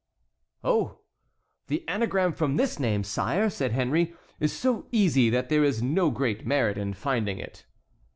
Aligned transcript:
"Oh! 0.63 1.01
the 1.67 1.87
anagram 1.87 2.33
from 2.33 2.55
this 2.57 2.79
name, 2.79 3.03
sire," 3.03 3.51
said 3.51 3.71
Henry, 3.73 4.15
"is 4.39 4.51
so 4.51 4.87
easy 4.91 5.29
that 5.29 5.49
there 5.49 5.63
is 5.63 5.83
no 5.83 6.09
great 6.09 6.43
merit 6.43 6.75
in 6.75 6.95
finding 6.95 7.37
it." 7.37 7.67